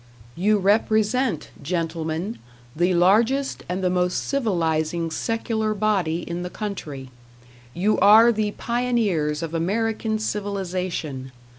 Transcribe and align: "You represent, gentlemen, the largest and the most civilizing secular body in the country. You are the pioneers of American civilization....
"You 0.35 0.57
represent, 0.57 1.51
gentlemen, 1.61 2.39
the 2.75 2.95
largest 2.95 3.63
and 3.69 3.83
the 3.83 3.89
most 3.91 4.15
civilizing 4.27 5.11
secular 5.11 5.75
body 5.75 6.21
in 6.27 6.41
the 6.41 6.49
country. 6.49 7.11
You 7.75 7.99
are 7.99 8.31
the 8.31 8.53
pioneers 8.53 9.43
of 9.43 9.53
American 9.53 10.17
civilization.... 10.17 11.31